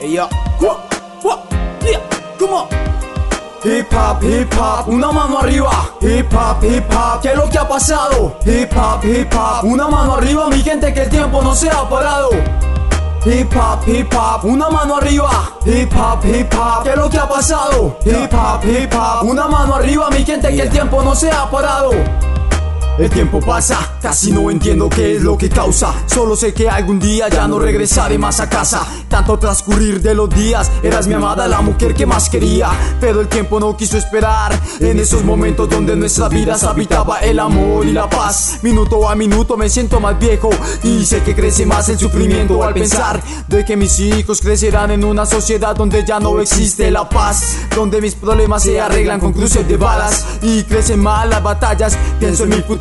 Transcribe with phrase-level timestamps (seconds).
[0.00, 0.28] Ey, yo.
[0.62, 0.90] On.
[3.62, 5.90] Hip hop, hip hop, una mano arriba.
[6.00, 8.34] Hip hop, hip hop, ¿qué es lo que ha pasado?
[8.46, 11.86] Hip hop, hip hop, una mano arriba, mi gente, que el tiempo no se ha
[11.86, 12.30] parado.
[13.26, 15.52] Hip hop, hip hop, una mano arriba.
[15.66, 17.98] Hip hop, hip hop, ¿qué es lo que ha pasado?
[18.06, 21.50] Hip hop, hip hop, una mano arriba, mi gente, que el tiempo no se ha
[21.50, 21.90] parado.
[22.98, 25.94] El tiempo pasa, casi no entiendo qué es lo que causa.
[26.06, 28.86] Solo sé que algún día ya no regresaré más a casa.
[29.08, 32.68] Tanto transcurrir de los días, eras mi amada, la mujer que más quería.
[33.00, 34.52] Pero el tiempo no quiso esperar.
[34.80, 38.58] En esos momentos donde nuestras vidas habitaba el amor y la paz.
[38.62, 40.50] Minuto a minuto me siento más viejo
[40.82, 45.04] y sé que crece más el sufrimiento al pensar de que mis hijos crecerán en
[45.04, 47.56] una sociedad donde ya no existe la paz.
[47.74, 51.96] Donde mis problemas se arreglan con cruces de balas y crecen mal las batallas.
[52.18, 52.79] Pienso en mi futuro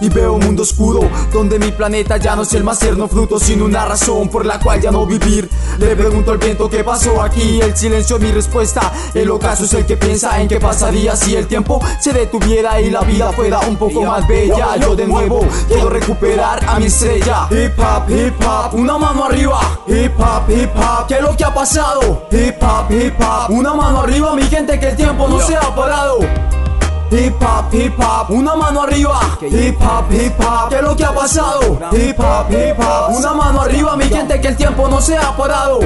[0.00, 1.00] y veo un mundo oscuro
[1.32, 4.60] donde mi planeta ya no es el más tierno fruto sino una razón por la
[4.60, 5.50] cual ya no vivir.
[5.78, 8.92] Le pregunto al viento qué pasó aquí, el silencio es mi respuesta.
[9.12, 12.90] El ocaso es el que piensa en qué pasaría si el tiempo se detuviera y
[12.90, 14.76] la vida fuera un poco más bella.
[14.76, 17.48] Yo de nuevo quiero recuperar a mi estrella.
[17.50, 19.60] Hip hop, hip hop, una mano arriba.
[19.88, 22.28] Hip hop, hip hop, ¿qué es lo que ha pasado?
[22.30, 25.74] Hip hop, hip hop, una mano arriba, mi gente, que el tiempo no se ha
[25.74, 26.20] parado.
[27.10, 29.20] Hip hop, hip hop, una mano arriba.
[29.40, 31.78] Hip hop, hip hop, ¿qué es lo que ha pasado?
[31.92, 35.36] Hip hop, hip hop, una mano arriba, mi gente, que el tiempo no se ha
[35.36, 35.80] parado.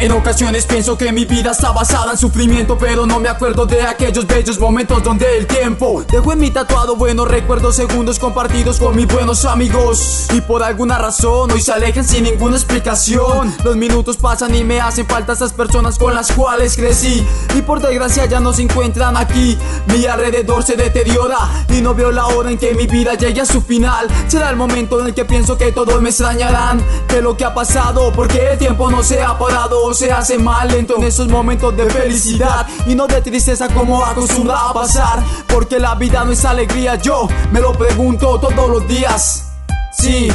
[0.00, 3.82] En ocasiones pienso que mi vida está basada en sufrimiento Pero no me acuerdo de
[3.82, 8.94] aquellos bellos momentos donde el tiempo Dejó en mi tatuado buenos recuerdos segundos compartidos con
[8.94, 10.28] mis buenos amigos.
[10.32, 13.54] Y por alguna razón hoy se alejan sin ninguna explicación.
[13.64, 17.26] Los minutos pasan y me hacen falta esas personas con las cuales crecí.
[17.56, 19.58] Y por desgracia ya no se encuentran aquí.
[19.86, 23.46] Mi alrededor se deteriora Y no veo la hora en que mi vida llegue a
[23.46, 24.06] su final.
[24.28, 27.54] Será el momento en el que pienso que todos me extrañarán Que lo que ha
[27.54, 31.76] pasado porque el tiempo no se ha parado se hace mal lento en esos momentos
[31.76, 35.22] de felicidad y no de tristeza como acostumbra a pasar.
[35.46, 39.44] Porque la vida no es alegría, yo me lo pregunto todos los días.
[39.92, 40.28] Sí,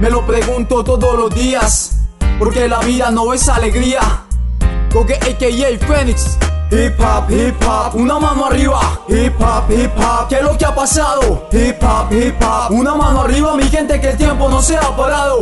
[0.00, 1.96] me lo pregunto todos los días.
[2.38, 4.00] Porque la vida no es alegría.
[4.92, 6.38] Coque AKA Phoenix.
[6.72, 8.80] Hip hop, hip hop, una mano arriba.
[9.08, 11.48] Hip hop, hip hop, ¿qué es lo que ha pasado?
[11.50, 14.96] Hip hop, hip hop, una mano arriba, mi gente, que el tiempo no se ha
[14.96, 15.40] parado.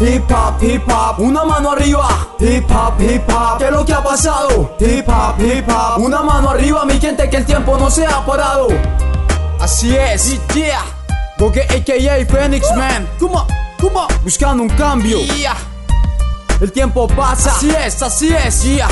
[0.00, 2.08] Hip hop, hip hop, una mano arriba.
[2.38, 4.76] Hip hop, hip hop, ¿qué es lo que ha pasado?
[4.78, 8.24] Hip hop, hip hop, una mano arriba, mi gente, que el tiempo no se ha
[8.24, 8.68] parado.
[9.60, 10.84] Así es, yeah.
[11.38, 13.08] Goge AKA Phoenix Man.
[13.18, 13.46] Come on,
[13.80, 14.06] come on.
[14.22, 15.18] Buscando un cambio.
[15.18, 15.56] Yeah.
[16.60, 17.50] El tiempo pasa.
[17.56, 18.88] Así es, así es, yeah.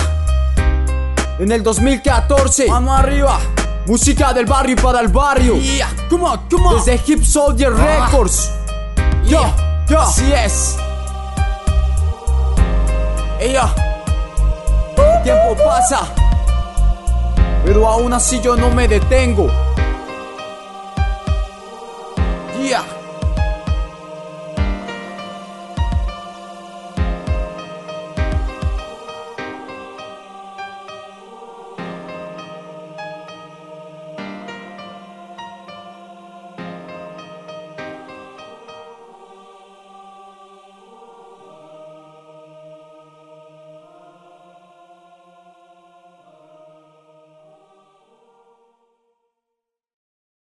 [1.39, 3.39] En el 2014, mano arriba.
[3.87, 5.55] Música del barrio para el barrio.
[5.57, 5.89] Yeah.
[6.11, 6.75] Come on, come on.
[6.85, 8.07] Desde Hip Soldier Ah.
[8.07, 8.51] Records.
[9.25, 9.41] Yo,
[9.89, 10.01] yo.
[10.01, 10.77] Así es.
[13.55, 16.01] El tiempo pasa.
[17.65, 19.49] Pero aún así yo no me detengo.
[22.61, 22.85] Yeah.